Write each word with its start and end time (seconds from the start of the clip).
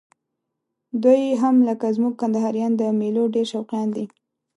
دوی 1.03 1.21
هم 1.41 1.55
لکه 1.69 1.87
زموږ 1.95 2.13
کندهاریان 2.21 2.71
د 2.77 2.81
میلو 2.99 3.23
ډېر 3.35 3.45
شوقیان 3.53 3.87
دي. 3.95 4.05